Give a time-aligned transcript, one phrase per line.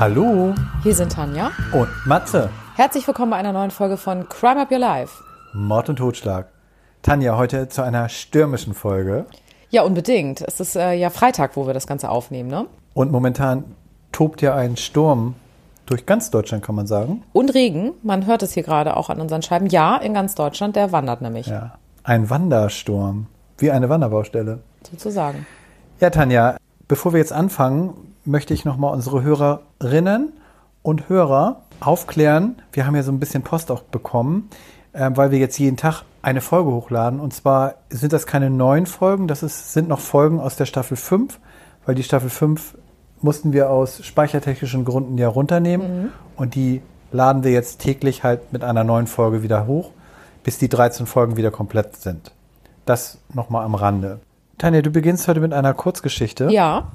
[0.00, 1.50] Hallo Hier sind Tanja.
[1.72, 2.48] und Matze.
[2.74, 5.22] Herzlich willkommen bei einer neuen Folge von Crime Up Your Life.
[5.52, 6.46] Mord und Totschlag.
[7.02, 9.26] Tanja, heute zu einer stürmischen Folge.
[9.68, 10.40] Ja, unbedingt.
[10.40, 12.64] Es ist äh, ja Freitag, wo wir das Ganze aufnehmen, ne?
[12.94, 13.64] Und momentan
[14.10, 15.34] tobt ja ein Sturm
[15.84, 17.22] durch ganz Deutschland, kann man sagen.
[17.34, 19.66] Und Regen, man hört es hier gerade auch an unseren Scheiben.
[19.66, 21.74] Ja, in ganz Deutschland, der wandert nämlich, Ja.
[22.04, 23.26] Ein Wandersturm.
[23.58, 24.60] Wie eine Wanderbaustelle.
[24.90, 25.46] sozusagen.
[26.00, 26.56] Ja, Tanja,
[26.88, 30.32] bevor wir jetzt anfangen, möchte ich nochmal unsere Hörerinnen
[30.82, 32.56] und Hörer aufklären.
[32.72, 34.50] Wir haben ja so ein bisschen Post auch bekommen,
[34.92, 37.20] äh, weil wir jetzt jeden Tag eine Folge hochladen.
[37.20, 40.96] Und zwar sind das keine neuen Folgen, das ist, sind noch Folgen aus der Staffel
[40.96, 41.38] 5,
[41.86, 42.76] weil die Staffel 5
[43.22, 46.12] mussten wir aus speichertechnischen Gründen ja runternehmen.
[46.36, 49.90] Und die laden wir jetzt täglich halt mit einer neuen Folge wieder hoch,
[50.42, 52.32] bis die 13 Folgen wieder komplett sind.
[52.86, 54.20] Das nochmal am Rande.
[54.58, 56.48] Tanja, du beginnst heute mit einer Kurzgeschichte.
[56.50, 56.88] Ja,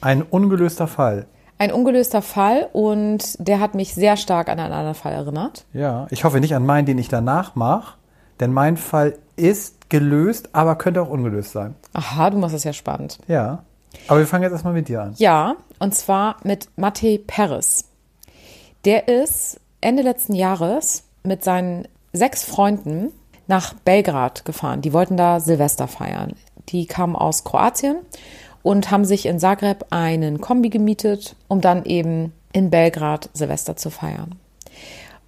[0.00, 1.26] Ein ungelöster Fall.
[1.58, 5.64] ein ungelöster Fall und der hat mich sehr stark an einen anderen Fall erinnert.
[5.72, 7.96] Ja, ich hoffe nicht an meinen, den ich danach mache,
[8.40, 11.74] denn mein Fall ist gelöst, aber könnte auch ungelöst sein.
[11.94, 13.18] Aha, du machst es ja spannend.
[13.26, 13.62] Ja.
[14.08, 15.14] Aber wir fangen jetzt erstmal mit dir an.
[15.16, 17.86] Ja, und zwar mit Matej Peres.
[18.84, 23.12] Der ist Ende letzten Jahres mit seinen sechs Freunden
[23.46, 24.82] nach Belgrad gefahren.
[24.82, 26.34] Die wollten da Silvester feiern.
[26.68, 27.96] Die kamen aus Kroatien
[28.66, 33.90] und haben sich in Zagreb einen Kombi gemietet, um dann eben in Belgrad Silvester zu
[33.90, 34.34] feiern.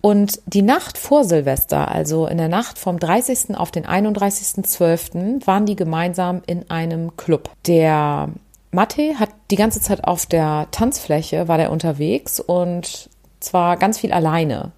[0.00, 3.56] Und die Nacht vor Silvester, also in der Nacht vom 30.
[3.56, 7.50] auf den 31.12., waren die gemeinsam in einem Club.
[7.68, 8.28] Der
[8.72, 14.10] Mathe hat die ganze Zeit auf der Tanzfläche, war der unterwegs und zwar ganz viel
[14.10, 14.72] alleine.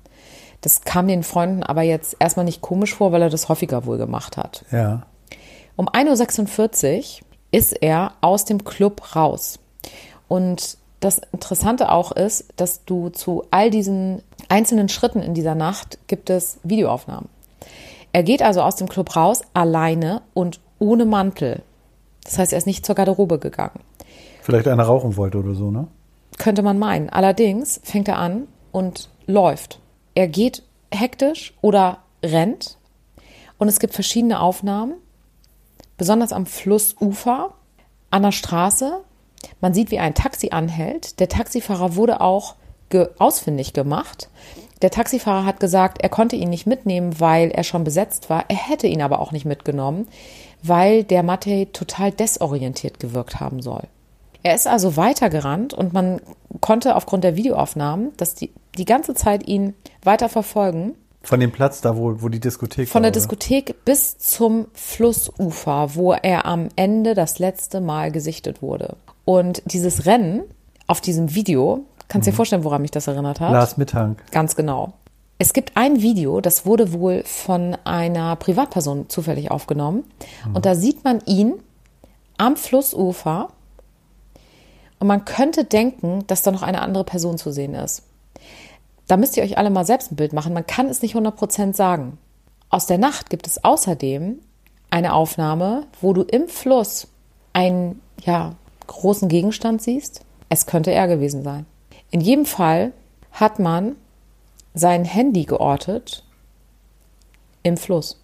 [0.61, 3.97] Das kam den Freunden aber jetzt erstmal nicht komisch vor, weil er das häufiger wohl
[3.97, 4.66] gemacht hat.
[4.70, 5.06] Ja.
[5.77, 9.59] Um 1.46 Uhr ist er aus dem Club raus.
[10.28, 15.99] Und das Interessante auch ist, dass du zu all diesen einzelnen Schritten in dieser Nacht
[16.06, 17.28] gibt es Videoaufnahmen.
[18.12, 21.62] Er geht also aus dem Club raus, alleine und ohne Mantel.
[22.25, 23.81] Das heißt, er ist nicht zur Garderobe gegangen.
[24.43, 25.87] Vielleicht einer rauchen wollte oder so, ne?
[26.39, 27.10] Könnte man meinen.
[27.10, 29.78] Allerdings fängt er an und läuft.
[30.15, 30.62] Er geht
[30.93, 32.78] hektisch oder rennt.
[33.59, 34.94] Und es gibt verschiedene Aufnahmen,
[36.00, 37.53] besonders am Flussufer,
[38.11, 39.03] an der Straße.
[39.61, 41.21] Man sieht, wie ein Taxi anhält.
[41.21, 42.55] Der Taxifahrer wurde auch
[42.88, 44.31] ge ausfindig gemacht.
[44.81, 48.47] Der Taxifahrer hat gesagt, er konnte ihn nicht mitnehmen, weil er schon besetzt war.
[48.49, 50.09] Er hätte ihn aber auch nicht mitgenommen,
[50.62, 53.83] weil der Matej total desorientiert gewirkt haben soll.
[54.43, 56.22] Er ist also weitergerannt und man
[56.62, 61.81] konnte aufgrund der Videoaufnahmen, dass die die ganze Zeit ihn weiter verfolgen, Von dem Platz
[61.81, 63.10] da, wo, wo die Diskothek von war.
[63.10, 68.97] der Diskothek bis zum Flussufer, wo er am Ende das letzte Mal gesichtet wurde.
[69.25, 70.42] Und dieses Rennen
[70.86, 73.50] auf diesem Video, kannst dir vorstellen, woran mich das erinnert hat?
[73.50, 73.59] oder?
[73.59, 74.22] Lars Mittank.
[74.32, 74.94] Ganz genau.
[75.38, 80.04] Es gibt ein Video, das wurde wohl von einer Privatperson zufällig aufgenommen.
[80.53, 81.54] Und da sieht man ihn
[82.36, 83.48] am Flussufer.
[84.98, 88.03] Und man könnte denken, dass da noch eine andere Person zu sehen ist.
[89.10, 90.53] Da müsst ihr euch alle mal selbst ein Bild machen.
[90.53, 92.16] Man kann es nicht 100% sagen.
[92.69, 94.38] Aus der Nacht gibt es außerdem
[94.88, 97.09] eine Aufnahme, wo du im Fluss
[97.53, 98.54] einen ja,
[98.87, 100.21] großen Gegenstand siehst.
[100.48, 101.66] Es könnte er gewesen sein.
[102.12, 102.93] In jedem Fall
[103.32, 103.97] hat man
[104.75, 106.22] sein Handy geortet
[107.65, 108.22] im Fluss.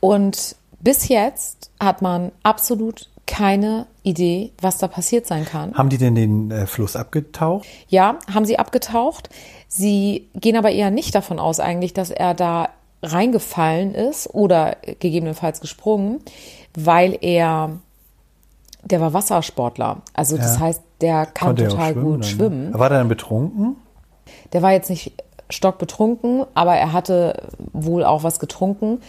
[0.00, 5.74] Und bis jetzt hat man absolut keine Idee, was da passiert sein kann.
[5.74, 7.66] Haben die denn den äh, Fluss abgetaucht?
[7.88, 9.28] Ja, haben sie abgetaucht.
[9.68, 12.70] Sie gehen aber eher nicht davon aus eigentlich, dass er da
[13.02, 16.20] reingefallen ist oder gegebenenfalls gesprungen,
[16.74, 17.72] weil er,
[18.82, 19.98] der war Wassersportler.
[20.14, 20.60] Also das Ja.
[20.60, 22.24] heißt, der kann Konnte total gut dann, ne?
[22.26, 22.78] schwimmen.
[22.78, 23.76] War der dann betrunken?
[24.52, 25.12] Der war jetzt nicht
[25.50, 29.00] stockbetrunken, aber er hatte wohl auch was getrunken.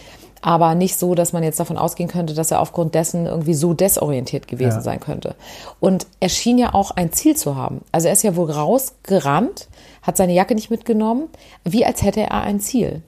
[0.42, 3.74] Aber nicht so, dass man jetzt davon ausgehen könnte, dass er aufgrund dessen irgendwie so
[3.74, 4.80] desorientiert gewesen Ja.
[4.82, 5.34] sein könnte.
[5.80, 7.82] Und er schien ja auch ein Ziel zu haben.
[7.92, 9.68] Also er ist ja wohl rausgerannt,
[10.02, 11.28] hat seine Jacke nicht mitgenommen,
[11.64, 13.02] wie als hätte er ein Ziel.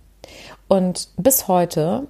[0.69, 2.07] Und bis heute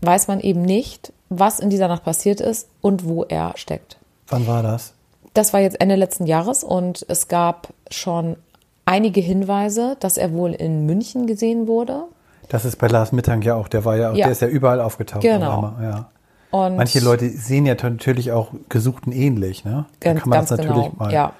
[0.00, 3.96] weiß man eben nicht, was in dieser Nacht passiert ist und wo er steckt.
[4.28, 4.92] Wann war das?
[5.34, 8.36] Das war jetzt Ende letzten Jahres und es gab schon
[8.84, 12.04] einige Hinweise, dass er wohl in München gesehen wurde.
[12.48, 13.68] Das ist bei Lars Mittank ja auch.
[13.68, 14.24] Der war ja, auch, Ja.
[14.26, 15.22] der ist ja überall aufgetaucht.
[15.22, 15.74] Genau.
[15.80, 16.06] Ja.
[16.50, 19.86] Und Manche Leute sehen ja natürlich auch Gesuchten ähnlich, ne?
[20.00, 20.94] Da ganz, kann man ganz das natürlich genau.
[20.98, 21.12] mal.
[21.12, 21.32] Ja.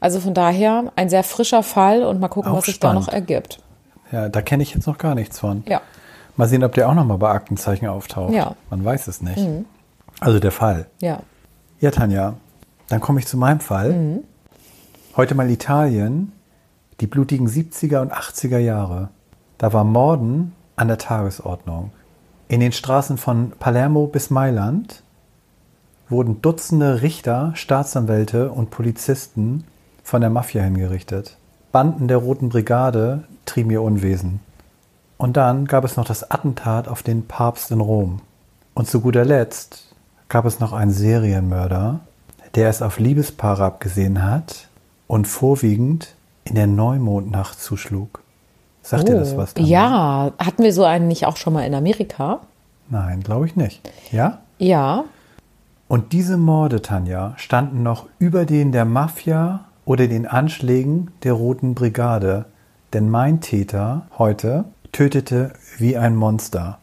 [0.00, 3.04] Also von daher ein sehr frischer Fall und mal gucken, Auch was sich da noch
[3.04, 3.30] spannend.
[3.30, 3.60] ergibt.
[4.10, 5.62] Ja, da kenne ich jetzt noch gar nichts von.
[5.68, 5.80] Ja.
[6.36, 8.32] Mal sehen, ob der auch nochmal bei Aktenzeichen auftaucht.
[8.32, 8.50] Ja.
[8.50, 8.54] Mhm.
[8.70, 9.46] Man weiß es nicht.
[10.20, 10.86] Also der Fall.
[11.00, 11.20] Ja.
[11.80, 12.34] Ja, Tanja,
[12.88, 13.92] dann komme ich zu meinem Fall.
[13.92, 14.18] Mhm.
[15.16, 16.32] Heute mal Italien,
[17.00, 19.10] die blutigen 70er und 80er Jahre.
[19.62, 21.92] Da war Morden an der Tagesordnung.
[22.48, 25.04] In den Straßen von Palermo bis Mailand
[26.08, 29.62] wurden Dutzende Richter, Staatsanwälte und Polizisten
[30.02, 31.36] von der Mafia hingerichtet.
[31.70, 34.40] Banden der Roten Brigade trieben ihr Unwesen.
[35.16, 38.20] Und dann gab es noch das Attentat auf den Papst in Rom.
[38.74, 39.94] Und zu guter Letzt
[40.28, 42.00] gab es noch einen Serienmörder,
[42.56, 44.66] der es auf Liebespaare abgesehen hat
[45.06, 48.22] und vorwiegend in der Neumondnacht zuschlug.
[48.82, 49.54] Sagt dir das Oh, was?
[49.54, 49.70] Tanja?
[49.70, 52.40] Ja, hatten wir so einen nicht auch schon mal in Amerika?
[52.90, 53.80] Nein, glaube ich nicht.
[54.10, 54.38] Ja?
[54.58, 55.04] Ja.
[55.88, 61.74] Und diese Morde, Tanja, standen noch über denen der Mafia oder den Anschlägen der Roten
[61.74, 62.46] Brigade.
[62.92, 66.78] Denn mein Täter heute tötete wie ein Monster.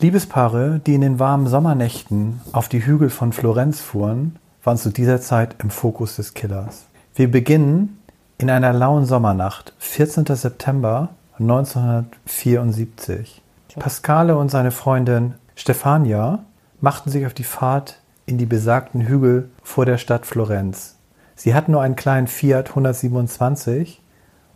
[0.00, 5.20] Liebespaare, die in den warmen Sommernächten auf die Hügel von Florenz fuhren, waren zu dieser
[5.20, 6.86] Zeit im Fokus des Killers.
[7.14, 7.97] Wir beginnen
[8.40, 10.24] in einer lauen Sommernacht, 14.
[10.26, 11.08] September
[11.40, 13.42] 1974.
[13.80, 16.44] Pascale und seine Freundin Stefania
[16.80, 20.94] machten sich auf die Fahrt in die besagten Hügel vor der Stadt Florenz.
[21.34, 24.00] Sie hatten nur einen kleinen Fiat 127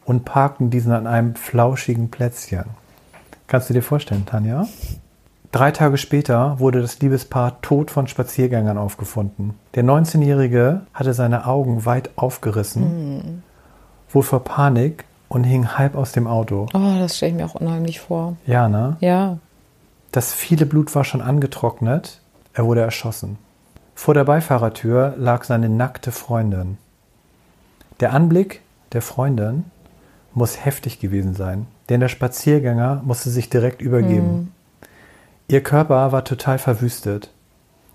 [0.05, 2.67] und parkten diesen an einem flauschigen Plätzchen.
[3.49, 4.69] Kannst du dir vorstellen, Tanja?
[5.51, 9.55] Drei Tage später wurde das Liebespaar tot von Spaziergängern aufgefunden.
[9.75, 13.43] Der 19-Jährige hatte seine Augen weit aufgerissen,
[14.15, 16.67] wohl vor Panik und hing halb aus dem Auto.
[16.75, 18.37] Oh, das stelle ich mir auch unheimlich vor.
[18.47, 18.97] Ja, ne?
[19.01, 19.39] Ja.
[20.11, 22.21] Das viele Blut war schon angetrocknet.
[22.53, 23.39] Er wurde erschossen.
[23.95, 26.77] Vor der Beifahrertür lag seine nackte Freundin.
[28.01, 28.61] Der Anblick
[28.93, 29.65] der Freundin
[30.35, 34.55] muss heftig gewesen sein, denn der Spaziergänger musste sich direkt übergeben.
[35.49, 37.31] Ihr Körper war total verwüstet.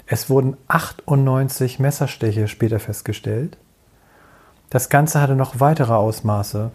[0.05, 3.57] Es wurden 98 Messerstiche später festgestellt.
[4.69, 6.71] Das Ganze hatte noch weitere Ausmaße,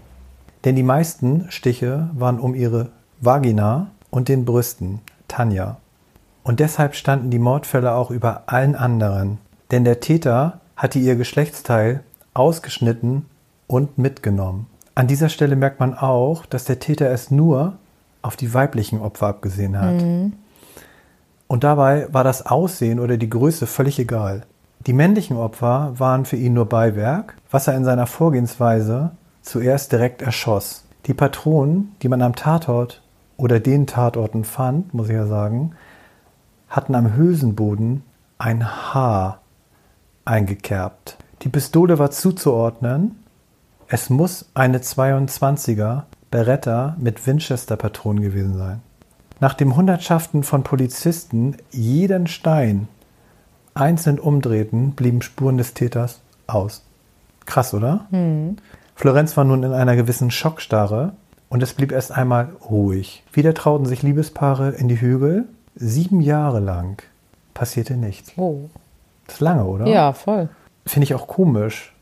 [0.65, 2.89] denn die meisten Stiche waren um ihre
[3.21, 5.77] Vagina und den Brüsten, Tanja.
[6.43, 9.39] Und deshalb standen die Mordfälle auch über allen anderen,
[9.71, 12.03] denn der Täter hatte ihr Geschlechtsteil
[12.35, 13.27] ausgeschnitten
[13.67, 14.67] und mitgenommen.
[14.95, 17.75] An dieser Stelle merkt man auch, dass der Täter es nur
[18.23, 20.03] auf die weiblichen Opfer abgesehen hat.
[21.47, 24.43] Und dabei war das Aussehen oder die Größe völlig egal.
[24.87, 30.23] Die männlichen Opfer waren für ihn nur Beiwerk, was er in seiner Vorgehensweise zuerst direkt
[30.23, 30.85] erschoss.
[31.07, 33.01] Die Patronen, die man am Tatort
[33.37, 35.77] oder den Tatorten fand, muss ich ja sagen,
[36.69, 38.03] hatten am Hülsenboden
[38.39, 39.41] ein Haar
[40.25, 41.17] eingekerbt.
[41.43, 43.23] Die Pistole war zuzuordnen.
[43.87, 46.03] Es muss eine 22er
[46.33, 48.81] Beretta mit Winchester-Patronen gewesen sein.
[49.39, 52.89] Nachdem Hundertschaften von Polizisten jeden Stein
[53.75, 56.83] einzeln umdrehten, blieben Spuren des Täters aus.
[57.47, 58.07] Krass, oder?
[58.95, 61.13] Florenz war nun in einer gewissen Schockstarre
[61.49, 63.25] und es blieb erst einmal ruhig.
[63.33, 65.45] Wieder trauten sich Liebespaare in die Hügel.
[65.75, 67.03] Sieben Jahre lang
[67.55, 68.33] passierte nichts.
[68.37, 68.69] Oh.
[69.27, 69.87] Das ist lange, oder?
[69.87, 70.49] Ja, voll.
[70.87, 71.93] Finde ich auch komisch.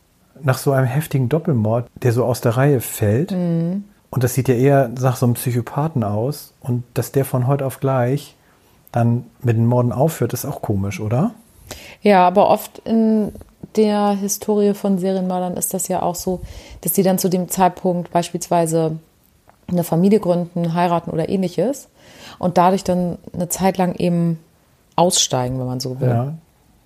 [0.42, 3.32] Nach so einem heftigen Doppelmord, der so aus der Reihe fällt.
[3.32, 3.84] Und
[4.24, 6.54] das sieht ja eher nach so einem Psychopathen aus.
[6.60, 8.36] Und dass der von heute auf gleich
[8.92, 11.32] dann mit den Morden aufhört, ist auch komisch, oder?
[12.02, 13.32] Ja, aber oft in
[13.76, 16.40] der Historie von Serienmördern ist das ja auch so,
[16.80, 18.98] dass sie dann zu dem Zeitpunkt beispielsweise
[19.68, 21.88] eine Familie gründen, heiraten oder ähnliches
[22.38, 24.38] und dadurch dann eine Zeit lang eben
[24.96, 26.08] aussteigen, wenn man so will.
[26.08, 26.34] Ja.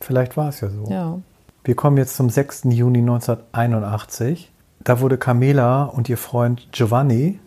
[0.00, 0.90] Vielleicht war es ja so.
[0.90, 1.18] Ja.
[1.64, 2.64] Wir kommen jetzt zum 6.
[2.64, 4.50] Juni 1981.
[4.80, 7.38] Da wurde Carmela und ihr Freund Giovanni,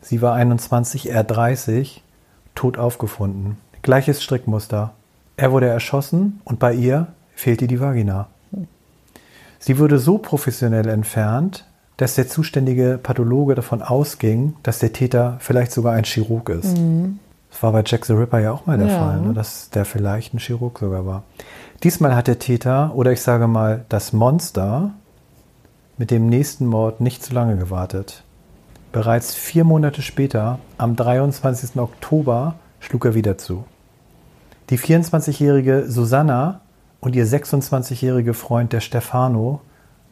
[0.00, 2.02] sie war 21, er 30,
[2.54, 3.58] tot aufgefunden.
[3.82, 4.94] Gleiches Strickmuster.
[5.36, 8.28] Er wurde erschossen und bei ihr fehlte die Vagina.
[9.58, 15.72] Sie wurde so professionell entfernt, dass der zuständige Pathologe davon ausging, dass der Täter vielleicht
[15.72, 16.76] sogar ein Chirurg ist.
[17.50, 18.98] Das war bei Jack the Ripper ja auch mal der Ja.
[18.98, 19.34] Fall, ne?
[19.34, 21.22] dass der vielleicht ein Chirurg sogar war.
[21.82, 24.90] Diesmal hat der Täter, oder ich sage mal das Monster,
[25.98, 28.24] mit dem nächsten Mord nicht zu lange gewartet.
[28.90, 31.76] Bereits vier Monate später, am 23.
[31.76, 33.64] Oktober, schlug er wieder zu.
[34.72, 36.62] Die 24-jährige Susanna
[37.00, 39.60] und ihr 26-jährige Freund der Stefano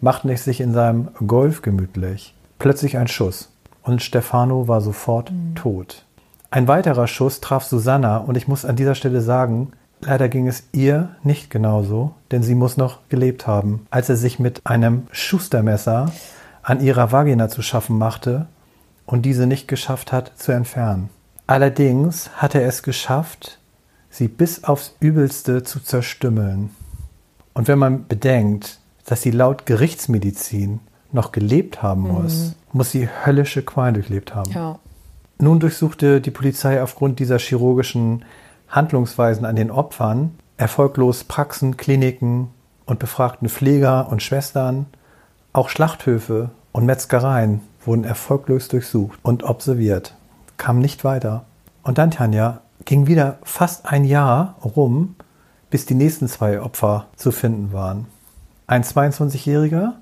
[0.02, 2.34] machten es sich in seinem Golf gemütlich.
[2.58, 3.50] Plötzlich ein Schuss
[3.82, 6.04] und Stefano war sofort tot.
[6.50, 10.64] Ein weiterer Schuss traf Susanna und ich muss an dieser Stelle sagen, leider ging es
[10.72, 16.12] ihr nicht genauso, denn sie muss noch gelebt haben, als er sich mit einem Schustermesser
[16.62, 18.46] an ihrer Vagina zu schaffen machte
[19.06, 21.08] und diese nicht geschafft hat zu entfernen.
[21.46, 23.59] Allerdings hat er es geschafft,
[24.10, 26.70] sie bis aufs Übelste zu zerstümmeln.
[27.54, 30.80] Und wenn man bedenkt, dass sie laut Gerichtsmedizin
[31.12, 34.52] noch gelebt haben muss, muss sie höllische Qualen durchlebt haben.
[34.52, 34.78] Ja.
[35.38, 38.24] Nun durchsuchte die Polizei aufgrund dieser chirurgischen
[38.68, 42.48] Handlungsweisen an den Opfern erfolglos Praxen, Kliniken
[42.84, 44.86] und befragten Pfleger und Schwestern.
[45.52, 50.14] Auch Schlachthöfe und Metzgereien wurden erfolglos durchsucht und observiert,
[50.58, 51.46] kamen nicht weiter.
[51.82, 55.16] Und dann, Tanja, ging wieder fast ein Jahr rum,
[55.70, 58.06] bis die nächsten zwei Opfer zu finden waren.
[58.66, 59.94] Ein 22-Jähriger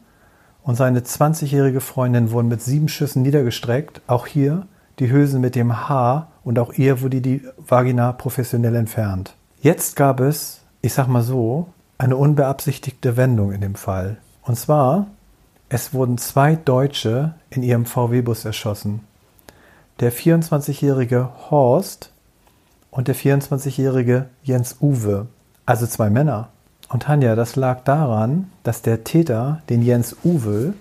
[0.62, 4.02] und seine 20-jährige Freundin wurden mit sieben Schüssen niedergestreckt.
[4.06, 4.66] Auch hier
[4.98, 9.34] die Hülsen mit dem Haar und auch ihr wurde die Vagina professionell entfernt.
[9.60, 11.68] Jetzt gab es, ich sag mal so,
[11.98, 14.18] eine unbeabsichtigte Wendung in dem Fall.
[14.42, 15.06] Und zwar,
[15.68, 19.00] es wurden zwei Deutsche in ihrem VW-Bus erschossen.
[20.00, 22.12] Der 24-jährige Horst
[22.90, 25.26] und der 24-jährige Jens Uwe.
[25.66, 26.48] Also zwei Männer.
[26.88, 30.72] Und Tanja, das lag daran, dass der Täter, den Jens Uwe,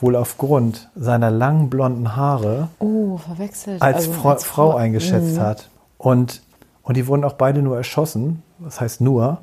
[0.00, 5.40] wohl aufgrund seiner langen blonden Haare Oh, als, Also Frau, als Frau Frau- eingeschätzt Mhm.
[5.40, 5.70] hat.
[5.96, 6.42] Und,
[6.82, 8.42] und die wurden auch beide nur erschossen.
[8.58, 9.38] Das heißt nur.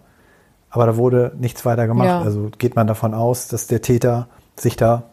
[0.70, 2.08] Aber da wurde nichts weiter gemacht.
[2.08, 2.22] Ja.
[2.22, 5.04] Also geht man davon aus, dass der Täter sich da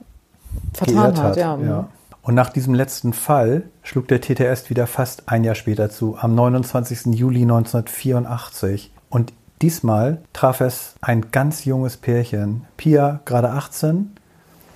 [0.74, 1.36] Vertan hat, hat.
[1.36, 1.56] ja.
[1.56, 1.84] mhm.
[2.22, 6.34] Und nach diesem letzten Fall schlug der erst wieder fast ein Jahr später zu, am
[6.34, 7.14] 29.
[7.14, 8.90] Juli 1984.
[9.08, 9.32] Und
[9.62, 14.12] diesmal traf es ein ganz junges Pärchen, Pia gerade 18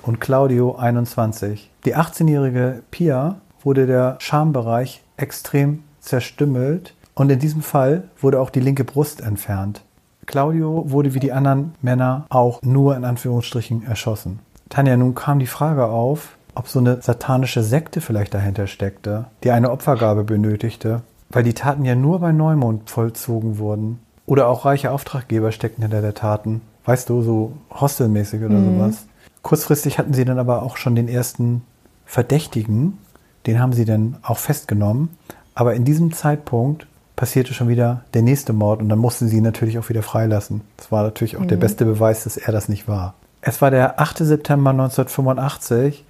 [0.03, 1.71] und Claudio 21.
[1.85, 8.61] Die 18-jährige Pia wurde der Schambereich extrem zerstümmelt und in diesem Fall wurde auch die
[8.61, 9.83] linke Brust entfernt.
[10.27, 14.39] Claudio wurde wie die anderen Männer auch nur in Anführungsstrichen erschossen.
[14.69, 19.51] Tanja, nun kam die Frage auf, ob so eine satanische Sekte vielleicht dahinter steckte, die
[19.51, 24.01] eine Opfergabe benötigte, weil die Taten ja nur bei Neumond vollzogen wurden.
[24.27, 26.61] Oder auch reiche Auftraggeber steckten hinter der Taten.
[26.85, 29.07] Weißt du, so hostelmäßig oder sowas.
[29.43, 31.63] Kurzfristig hatten sie dann aber auch schon den ersten
[32.07, 32.99] Verdächtigen,
[33.47, 35.11] den haben sie dann auch festgenommen.
[35.55, 39.43] Aber in diesem Zeitpunkt passierte schon wieder der nächste Mord und dann mussten sie ihn
[39.43, 40.63] natürlich auch wieder freilassen.
[40.77, 43.15] Das war natürlich auch der beste Beweis, dass er das nicht war.
[43.41, 44.19] Es war der 8.
[44.19, 46.05] September 1985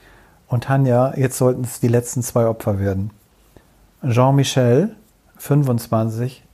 [0.53, 3.11] und Tanja, jetzt sollten es die letzten zwei Opfer werden.
[4.07, 4.95] Jean-Michel,
[5.39, 6.45] 25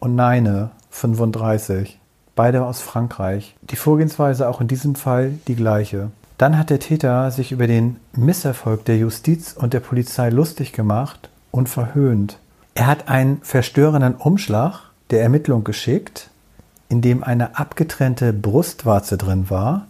[0.00, 1.98] und Neine, 35.
[2.34, 3.54] Beide aus Frankreich.
[3.62, 6.10] Die Vorgehensweise auch in diesem Fall die gleiche.
[6.38, 11.28] Dann hat der Täter sich über den Misserfolg der Justiz und der Polizei lustig gemacht
[11.50, 12.38] und verhöhnt.
[12.74, 16.30] Er hat einen verstörenden Umschlag der Ermittlung geschickt,
[16.88, 19.86] in dem eine abgetrennte Brustwarze drin war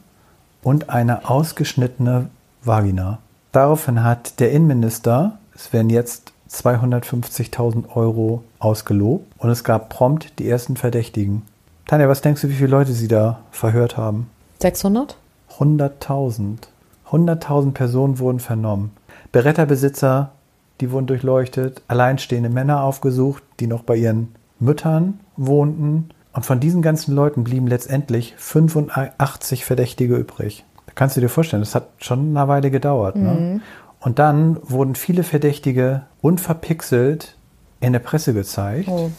[0.63, 2.29] und eine ausgeschnittene
[2.63, 3.19] Vagina.
[3.53, 10.49] Daraufhin hat der Innenminister, es werden jetzt 250.000 Euro ausgelobt und es gab prompt die
[10.49, 11.43] ersten Verdächtigen.
[11.87, 14.31] Tanja, was denkst du, wie viele Leute sie da verhört haben?
[14.61, 15.17] 600?
[15.59, 16.57] 100.000.
[17.11, 18.93] 100.000 Personen wurden vernommen.
[19.33, 20.31] Beretterbesitzer,
[20.81, 26.09] die wurden durchleuchtet, alleinstehende Männer aufgesucht, die noch bei ihren Müttern wohnten.
[26.33, 30.65] Und von diesen ganzen Leuten blieben letztendlich 85 Verdächtige übrig.
[30.87, 33.17] Da kannst du dir vorstellen, das hat schon eine Weile gedauert.
[33.17, 33.61] Ne?
[34.01, 37.37] Und dann wurden viele Verdächtige unverpixelt
[37.81, 38.89] in der Presse gezeigt.
[38.89, 39.11] Oh.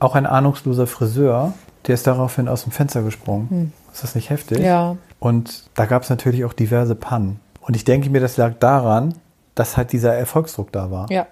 [0.00, 1.54] Auch ein ahnungsloser Friseur,
[1.86, 3.72] der ist daraufhin aus dem Fenster gesprungen.
[3.92, 4.58] Ist das nicht heftig?
[4.58, 4.96] Ja.
[5.18, 7.40] Und da gab es natürlich auch diverse Pannen.
[7.60, 9.14] Und ich denke mir, das lag daran,
[9.54, 11.10] dass halt dieser Erfolgsdruck da war.
[11.10, 11.26] Ja.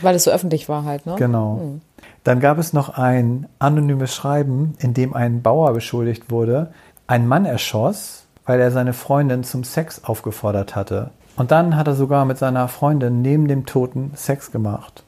[0.00, 1.14] Weil es so öffentlich war halt, ne?
[1.16, 1.78] Genau.
[2.24, 6.72] Dann gab es noch ein anonymes Schreiben, in dem ein Bauer beschuldigt wurde,
[7.06, 8.17] ein Mann erschoss,
[8.48, 11.10] weil er seine Freundin zum Sex aufgefordert hatte.
[11.36, 15.04] Und dann hat er sogar mit seiner Freundin neben dem Toten Sex gemacht.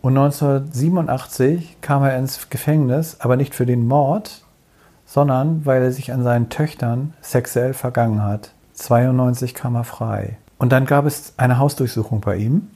[0.00, 4.42] Und 1987 kam er ins Gefängnis, aber nicht für den Mord,
[5.04, 8.52] sondern weil er sich an seinen Töchtern sexuell vergangen hat.
[8.72, 10.38] 92 kam er frei.
[10.56, 12.70] Und dann gab es eine Hausdurchsuchung bei ihm.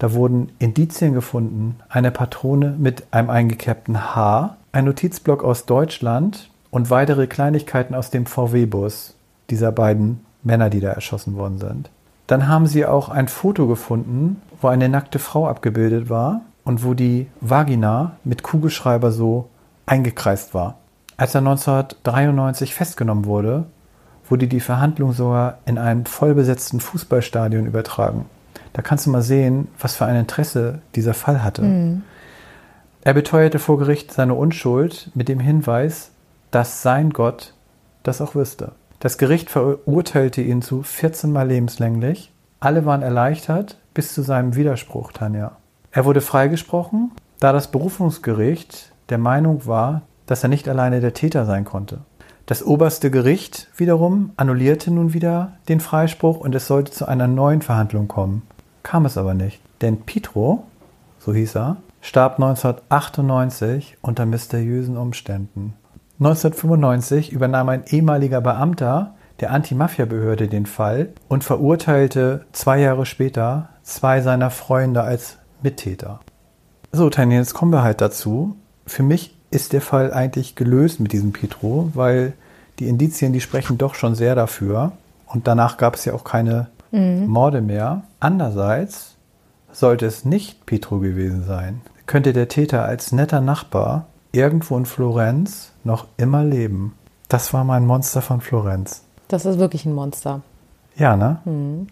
[0.00, 6.90] Da wurden Indizien gefunden, eine Patrone mit einem eingekerbten Haar, ein Notizblock aus Deutschland und
[6.90, 9.14] weitere Kleinigkeiten aus dem VW-Bus
[9.50, 11.90] dieser beiden Männer, die da erschossen worden sind.
[12.26, 16.94] Dann haben sie auch ein Foto gefunden, wo eine nackte Frau abgebildet war und wo
[16.94, 19.48] die Vagina mit Kugelschreiber so
[19.86, 20.76] eingekreist war.
[21.16, 23.64] Als er 1993 festgenommen wurde,
[24.28, 28.26] wurde die Verhandlung sogar in einem vollbesetzten Fußballstadion übertragen.
[28.74, 31.62] Da kannst du mal sehen, was für ein Interesse dieser Fall hatte.
[33.02, 36.10] Er beteuerte vor Gericht seine Unschuld mit dem Hinweis,
[36.50, 37.54] dass sein Gott
[38.02, 38.72] das auch wüsste.
[39.00, 42.32] Das Gericht verurteilte ihn zu 14 Mal lebenslänglich.
[42.60, 45.52] Alle waren erleichtert bis zu seinem Widerspruch, Tanja.
[45.92, 51.46] Er wurde freigesprochen, da das Berufungsgericht der Meinung war, dass er nicht alleine der Täter
[51.46, 52.00] sein konnte.
[52.46, 57.62] Das oberste Gericht wiederum annullierte nun wieder den Freispruch und es sollte zu einer neuen
[57.62, 58.42] Verhandlung kommen.
[58.82, 59.60] Kam es aber nicht.
[59.80, 60.64] Denn Pietro,
[61.18, 65.74] so hieß er, starb 1998 unter mysteriösen Umständen.
[66.20, 74.20] 1995 übernahm ein ehemaliger Beamter der Anti-Mafia-Behörde den Fall und verurteilte zwei Jahre später zwei
[74.20, 76.20] seiner Freunde als Mittäter.
[76.90, 78.56] So, Tanja, jetzt kommen wir halt dazu.
[78.86, 82.32] Für mich ist der Fall eigentlich gelöst mit diesem Pietro, weil
[82.78, 84.92] die Indizien, die sprechen doch schon sehr dafür.
[85.26, 87.26] Und danach gab es ja auch keine mhm.
[87.26, 88.02] Morde mehr.
[88.18, 89.16] Andererseits
[89.70, 95.72] sollte es nicht Pietro gewesen sein, könnte der Täter als netter Nachbar irgendwo in Florenz
[95.88, 96.94] noch immer leben.
[97.28, 99.02] Das war mein Monster von Florenz.
[99.26, 100.42] Das ist wirklich ein Monster.
[100.96, 101.38] Ja, ne?
[101.44, 101.88] Mhm.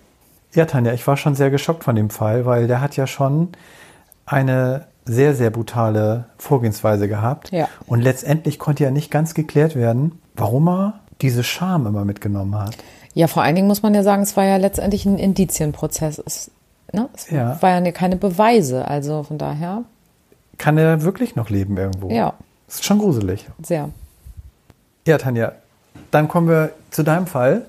[0.54, 3.48] Ja, Tanja, ich war schon sehr geschockt von dem Fall, weil der hat ja schon
[4.24, 7.50] eine sehr, sehr brutale Vorgehensweise gehabt.
[7.52, 7.68] Ja.
[7.86, 12.76] Und letztendlich konnte ja nicht ganz geklärt werden, warum er diese Scham immer mitgenommen hat.
[13.14, 16.22] Ja, vor allen Dingen muss man ja sagen, es war ja letztendlich ein Indizienprozess.
[16.24, 16.50] Es,
[16.92, 17.08] ne?
[17.14, 17.60] es ja.
[17.62, 19.84] war ja keine Beweise, also von daher.
[20.58, 22.10] Kann er wirklich noch leben irgendwo?
[22.10, 22.34] Ja.
[22.66, 23.46] Das ist schon gruselig.
[23.62, 23.90] Sehr.
[25.06, 25.52] Ja, Tanja,
[26.10, 27.66] dann kommen wir zu deinem Fall.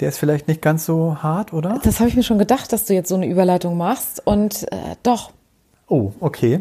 [0.00, 1.78] Der ist vielleicht nicht ganz so hart, oder?
[1.84, 4.26] Das habe ich mir schon gedacht, dass du jetzt so eine Überleitung machst.
[4.26, 5.30] Und äh, doch.
[5.86, 6.60] Oh, okay.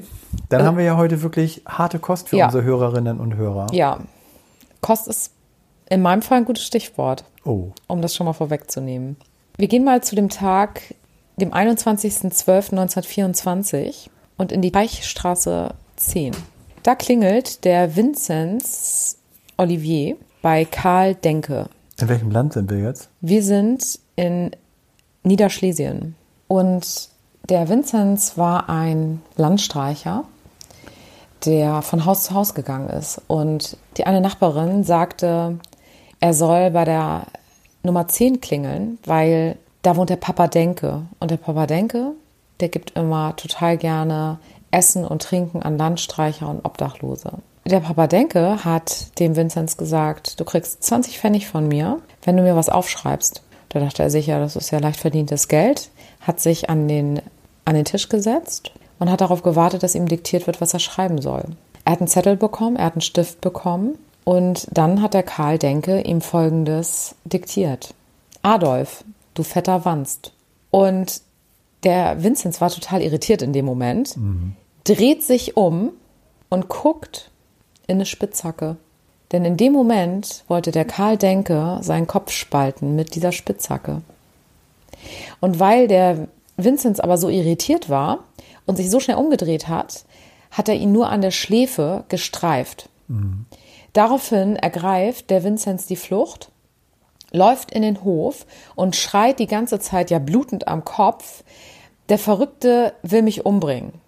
[0.50, 2.46] Dann äh, haben wir ja heute wirklich harte Kost für ja.
[2.46, 3.67] unsere Hörerinnen und Hörer.
[3.72, 4.00] Ja.
[4.82, 5.32] Kost ist
[5.89, 7.24] in meinem Fall ein gutes Stichwort.
[7.46, 7.72] Oh.
[7.88, 9.15] Um das schon mal vorwegzunehmen.
[9.58, 10.96] Wir gehen mal zu dem Tag,
[11.38, 16.34] dem 21.12.1924 und in die Reichstraße 10.
[16.84, 19.18] Da klingelt der Vinzenz
[19.56, 21.70] Olivier bei Karl Denke.
[21.98, 23.08] In welchem Land sind wir jetzt?
[23.22, 24.52] Wir sind in
[25.24, 26.16] Niederschlesien.
[26.50, 27.08] Und
[27.48, 30.25] der Vinzenz war ein Landstreicher,
[31.46, 33.22] der von Haus zu Haus gegangen ist.
[33.28, 35.60] Und die eine Nachbarin sagte,
[36.19, 37.28] er soll bei der
[37.84, 41.04] Nummer 10 klingeln, weil da wohnt der Papa Denke.
[41.19, 42.12] Und der Papa Denke,
[42.60, 44.38] der gibt immer total gerne
[44.74, 47.32] Essen und Trinken an Landstreicher und Obdachlose.
[47.66, 52.44] Der Papa Denke hat dem Vinzenz gesagt, du kriegst 20 Pfennig von mir, wenn du
[52.44, 53.42] mir was aufschreibst.
[53.70, 57.22] Da dachte er sich, ja, das ist ja leicht verdientes Geld, hat sich an den,
[57.66, 61.22] an den Tisch gesetzt und hat darauf gewartet, dass ihm diktiert wird, was er schreiben
[61.22, 61.44] soll.
[61.86, 65.58] Er hat einen Zettel bekommen, er hat einen Stift bekommen und dann hat der Karl
[65.58, 67.94] Denke ihm folgendes diktiert.
[68.42, 70.34] Adolf, du fetter Wanst.
[70.70, 71.22] Und
[71.84, 74.56] der Vinzenz war total irritiert in dem Moment, mhm.
[74.84, 75.91] Dreht sich um
[76.50, 77.32] und guckt
[77.88, 78.78] in eine Spitzhacke.
[79.32, 84.02] Denn in dem Moment wollte der Karl Denke seinen Kopf spalten mit dieser Spitzhacke.
[85.41, 88.19] Und weil der Vinzenz aber so irritiert war
[88.65, 90.06] und sich so schnell umgedreht hat,
[90.52, 92.89] hat er ihn nur an der Schläfe gestreift.
[93.08, 93.46] Mhm.
[93.93, 96.52] Daraufhin ergreift der Vinzenz die Flucht,
[97.32, 101.43] läuft in den Hof und schreit die ganze Zeit ja blutend am Kopf,
[102.10, 104.03] der Verrückte will mich umbringen.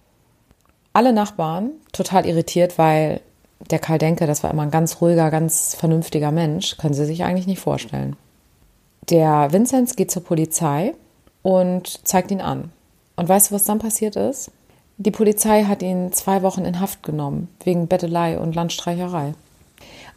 [0.95, 3.19] Alle Nachbarn total irritiert, weil
[3.69, 7.25] der Karl Denke, das war immer ein ganz ruhiger, ganz vernünftiger Mensch, können Sie sich
[7.25, 8.15] eigentlich nicht vorstellen.
[9.09, 10.93] Der Vinzenz geht zur Polizei
[11.41, 12.71] und zeigt ihn an.
[13.17, 14.51] Und weißt du, was dann passiert ist?
[14.95, 19.33] Die Polizei hat ihn zwei Wochen in Haft genommen, wegen Bettelei und Landstreicherei.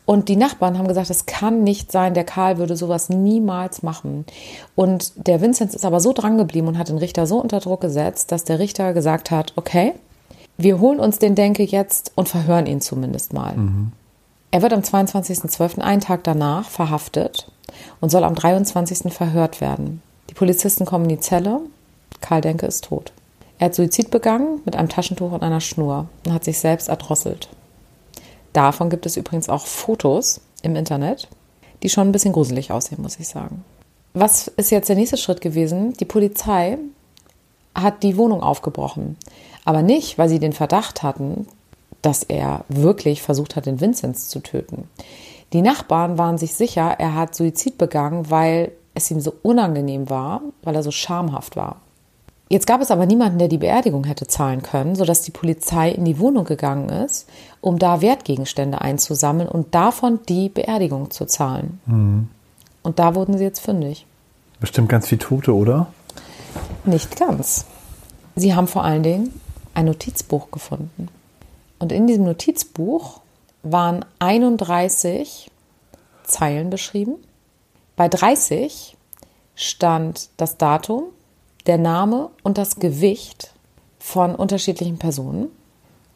[0.07, 4.27] Und die Nachbarn haben gesagt, es kann nicht sein, der Karl würde sowas niemals machen.
[4.77, 7.81] Und der Vinzenz ist aber so dran geblieben und hat den Richter so unter Druck
[7.81, 9.95] gesetzt, dass der Richter gesagt hat, okay,
[10.59, 13.57] wir holen uns den Denke jetzt und verhören ihn zumindest mal.
[13.57, 13.92] Mhm.
[14.51, 17.51] Er wird am 22.12., einen Tag danach, verhaftet
[18.01, 19.12] und soll am 23.
[19.12, 20.03] verhört werden.
[20.31, 21.61] Die Polizisten kommen in die Zelle.
[22.21, 23.12] Karl Denke ist tot.
[23.59, 27.49] Er hat Suizid begangen mit einem Taschentuch und einer Schnur und hat sich selbst erdrosselt.
[28.53, 31.29] Davon gibt es übrigens auch Fotos im Internet,
[31.83, 33.64] die schon ein bisschen gruselig aussehen, muss ich sagen.
[34.14, 35.92] Was ist jetzt der nächste Schritt gewesen?
[35.94, 36.79] Die Polizei
[37.75, 39.16] hat die Wohnung aufgebrochen.
[39.68, 41.46] Aber nicht, weil sie den Verdacht hatten,
[42.00, 44.88] dass er wirklich versucht hat, den Vinzenz zu töten.
[45.52, 50.40] Die Nachbarn waren sich sicher, er hat Suizid begangen, weil es ihm so unangenehm war,
[50.62, 51.83] weil er so schamhaft war.
[52.48, 56.07] Jetzt gab es aber niemanden, der die Beerdigung hätte zahlen können, sodass die Polizei in
[56.07, 57.28] die Wohnung gegangen ist,
[57.61, 61.78] um da Wertgegenstände einzusammeln und davon die Beerdigung zu zahlen.
[61.85, 62.28] Mhm.
[62.83, 64.07] Und da wurden sie jetzt fündig.
[64.61, 65.88] Bestimmt ganz viele Tote, oder?
[66.87, 67.66] Nicht ganz.
[68.35, 69.38] Sie haben vor allen Dingen
[69.79, 71.09] ein Notizbuch gefunden.
[71.79, 73.21] Und in diesem Notizbuch
[73.62, 75.51] waren 31
[76.25, 77.14] Zeilen beschrieben.
[77.97, 78.97] Bei 30
[79.55, 81.05] stand das Datum,
[81.67, 83.53] der Name und das Gewicht
[84.01, 85.49] von unterschiedlichen Personen.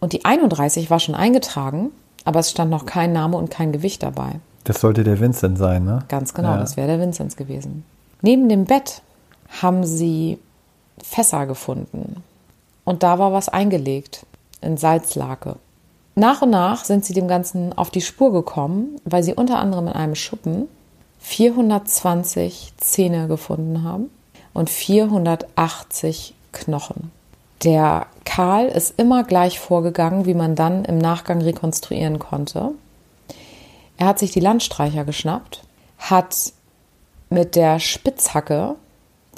[0.01, 1.91] Und die 31 war schon eingetragen,
[2.25, 4.41] aber es stand noch kein Name und kein Gewicht dabei.
[4.65, 6.01] Das sollte der Vincent sein, ne?
[6.09, 6.59] Ganz genau, Ja.
[6.59, 7.85] das wäre der Vinzenz gewesen.
[8.23, 9.03] Neben dem Bett
[9.61, 10.39] haben sie
[11.03, 12.23] Fässer gefunden.
[12.85, 14.27] Und da war was eingelegt
[14.61, 15.57] in Salzlake.
[16.15, 19.89] Nach und nach sind sie dem Ganzen auf die Spur gekommen, weil sie unter anderem
[19.89, 20.69] in einem Schuppen
[21.21, 24.11] 420 Zähne gefunden haben
[24.53, 27.11] und 480 Knochen.
[27.65, 32.73] Der Karl ist immer gleich vorgegangen, wie man dann im Nachgang rekonstruieren konnte.
[33.97, 35.63] Er hat sich die Landstreicher geschnappt,
[35.99, 36.53] hat
[37.31, 38.75] mit der Spitzhacke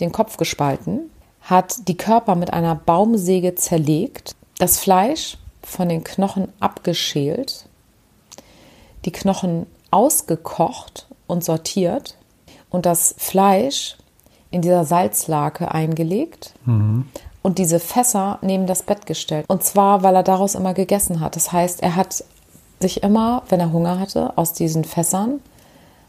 [0.01, 1.11] den Kopf gespalten,
[1.45, 7.67] hat die Körper mit einer Baumsäge zerlegt, das Fleisch von den Knochen abgeschält,
[9.05, 12.17] die Knochen ausgekocht und sortiert
[12.71, 13.97] und das Fleisch
[14.51, 16.55] in dieser Salzlake eingelegt
[17.43, 19.45] und diese Fässer neben das Bett gestellt.
[19.49, 21.37] Und zwar, weil er daraus immer gegessen hat.
[21.37, 22.25] Das heißt, er hat
[22.81, 25.41] sich immer, wenn er Hunger hatte, aus diesen Fässern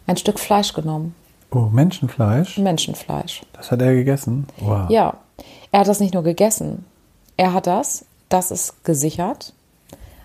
[0.08, 1.16] ein Stück Fleisch genommen.
[1.52, 2.58] Oh, Menschenfleisch?
[2.58, 3.42] Menschenfleisch.
[3.54, 4.48] Das hat er gegessen?
[4.60, 4.90] Wow.
[4.90, 5.18] Ja,
[5.72, 6.86] er hat das nicht nur gegessen.
[7.38, 9.54] Er hat das, das ist gesichert,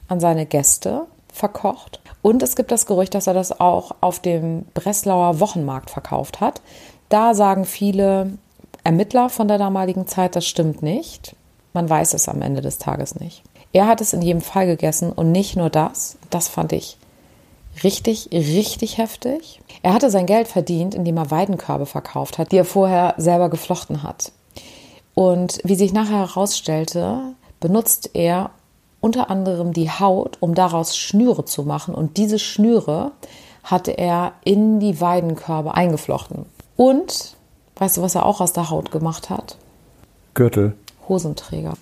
[0.08, 2.00] an seine Gäste verkocht.
[2.22, 6.60] Und es gibt das Gerücht, dass er das auch auf dem Breslauer Wochenmarkt verkauft hat.
[7.08, 8.32] Da sagen viele
[8.84, 11.34] Ermittler von der damaligen Zeit, das stimmt nicht.
[11.72, 13.42] Man weiß es am Ende des Tages nicht.
[13.72, 16.18] Er hat es in jedem Fall gegessen und nicht nur das.
[16.30, 16.96] Das fand ich
[17.84, 19.60] richtig, richtig heftig.
[19.82, 24.02] Er hatte sein Geld verdient, indem er Weidenkörbe verkauft hat, die er vorher selber geflochten
[24.02, 24.32] hat.
[25.14, 28.50] Und wie sich nachher herausstellte, benutzt er
[29.00, 31.94] unter anderem die Haut, um daraus Schnüre zu machen.
[31.94, 33.12] Und diese Schnüre
[33.64, 36.46] hatte er in die Weidenkörbe eingeflochten.
[36.76, 37.36] Und,
[37.76, 39.56] weißt du, was er auch aus der Haut gemacht hat?
[40.34, 40.74] Gürtel.
[41.08, 41.74] Hosenträger.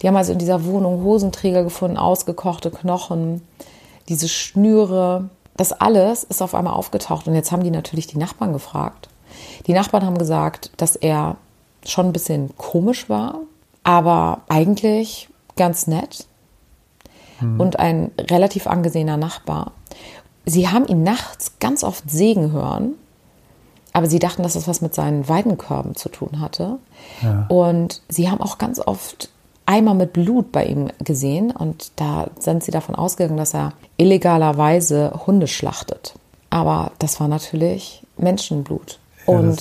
[0.00, 3.42] Die haben also in dieser Wohnung Hosenträger gefunden, ausgekochte Knochen,
[4.08, 5.30] diese Schnüre.
[5.56, 7.26] Das alles ist auf einmal aufgetaucht.
[7.26, 9.08] Und jetzt haben die natürlich die Nachbarn gefragt.
[9.66, 11.36] Die Nachbarn haben gesagt, dass er
[11.86, 13.40] schon ein bisschen komisch war,
[13.84, 16.26] aber eigentlich ganz nett
[17.58, 19.72] und ein relativ angesehener Nachbar.
[20.46, 22.94] Sie haben ihn nachts ganz oft sägen hören,
[23.92, 26.78] aber sie dachten, dass das was mit seinen Weidenkörben zu tun hatte.
[27.48, 29.30] Und sie haben auch ganz oft
[29.66, 35.12] Eimer mit Blut bei ihm gesehen und da sind sie davon ausgegangen, dass er illegalerweise
[35.26, 36.14] Hunde schlachtet.
[36.50, 38.98] Aber das war natürlich Menschenblut.
[39.26, 39.60] Ja, Und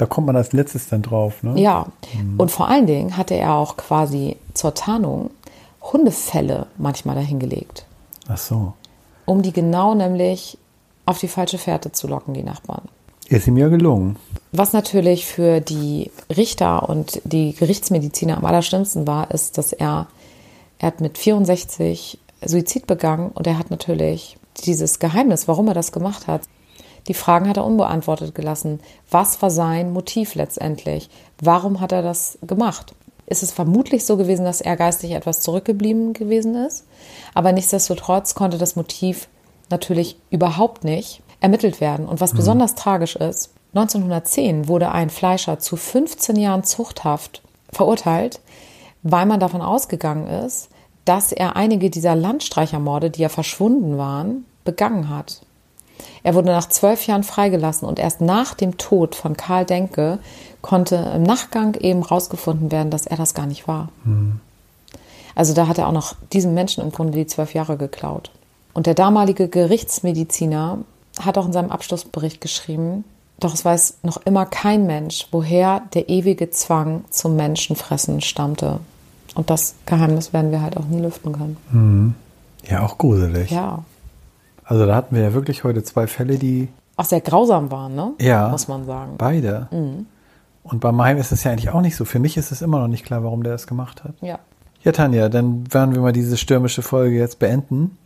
[0.00, 1.60] da kommt man als letztes dann drauf, ne?
[1.60, 1.86] ja,
[2.38, 5.28] und vor allen Dingen hatte er auch quasi zur Tarnung
[5.82, 7.84] Hundefälle manchmal dahingelegt,
[8.26, 8.72] Ach so.
[9.26, 10.56] um die genau nämlich
[11.04, 12.88] auf die falsche Fährte zu locken, die Nachbarn.
[13.28, 14.16] Ist ihm ja gelungen.
[14.52, 20.06] Was natürlich für die Richter und die Gerichtsmediziner am allerschlimmsten war, ist, dass er,
[20.78, 25.92] er hat mit 64 Suizid begangen und er hat natürlich dieses Geheimnis, warum er das
[25.92, 26.42] gemacht hat,
[27.08, 28.80] die Fragen hat er unbeantwortet gelassen.
[29.10, 31.08] Was war sein Motiv letztendlich?
[31.40, 32.94] Warum hat er das gemacht?
[33.26, 36.86] Ist es vermutlich so gewesen, dass er geistig etwas zurückgeblieben gewesen ist?
[37.32, 39.28] Aber nichtsdestotrotz konnte das Motiv
[39.70, 42.06] natürlich überhaupt nicht ermittelt werden.
[42.06, 48.40] Und was besonders tragisch ist, 1910 wurde ein Fleischer zu 15 Jahren Zuchthaft verurteilt,
[49.02, 50.68] weil man davon ausgegangen ist,
[51.04, 55.42] dass er einige dieser Landstreichermorde, die ja verschwunden waren, begangen hat.
[56.22, 60.18] Er wurde nach zwölf Jahren freigelassen und erst nach dem Tod von Karl Denke
[60.62, 63.88] konnte im Nachgang eben rausgefunden werden, dass er das gar nicht war.
[65.34, 68.30] Also da hat er auch noch diesem Menschen im Grunde die zwölf Jahre geklaut.
[68.74, 70.78] Und der damalige Gerichtsmediziner
[71.20, 73.04] hat auch in seinem Abschlussbericht geschrieben,
[73.40, 78.80] doch es weiß noch immer kein Mensch, woher der ewige Zwang zum Menschenfressen stammte.
[79.34, 82.14] Und das Geheimnis werden wir halt auch nie lüften können.
[82.68, 83.50] Ja, auch gruselig.
[83.50, 83.82] Ja.
[84.70, 88.12] Also da hatten wir ja wirklich heute zwei Fälle, die Auch sehr grausam waren, ne?
[88.20, 88.50] Ja.
[88.50, 89.14] Muss man sagen.
[89.18, 89.66] beide.
[90.62, 92.04] Und bei meinem ist es ja eigentlich auch nicht so.
[92.04, 94.14] Für mich ist es immer noch nicht klar, warum der das gemacht hat.
[94.20, 94.38] Ja.
[94.82, 97.98] Ja, Tanja, dann werden wir mal diese stürmische Folge jetzt beenden.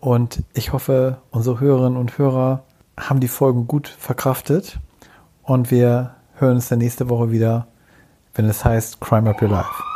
[0.00, 2.64] Und ich hoffe, unsere Hörerinnen und Hörer
[3.00, 4.80] haben die Folgen gut verkraftet.
[5.44, 7.68] Und wir hören uns dann nächste Woche wieder,
[8.34, 9.91] wenn es heißt Crime Up Your Life.